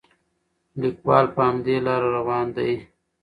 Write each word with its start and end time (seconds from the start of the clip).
لیکوال 0.81 1.25
په 1.35 1.41
همدې 1.47 1.75
لاره 1.85 2.07
روان 2.17 2.47
دی. 2.55 2.71